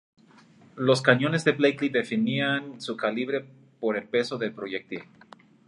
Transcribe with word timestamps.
Los 0.77 1.03
cañones 1.03 1.43
de 1.43 1.51
Blakely 1.51 1.89
definían 1.89 2.81
su 2.81 2.97
calibre 2.97 3.45
por 3.79 3.97
el 3.97 4.05
peso 4.07 4.39
del 4.39 4.51
proyectil. 4.51 5.03